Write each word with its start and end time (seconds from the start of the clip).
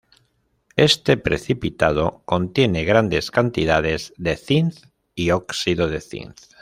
Este 0.77 1.15
precipitado 1.15 2.23
contiene 2.25 2.85
grandes 2.85 3.29
cantidades 3.29 4.15
de 4.17 4.35
zinc 4.35 4.73
y 5.13 5.29
óxido 5.29 5.89
de 5.89 6.01
zinc. 6.01 6.35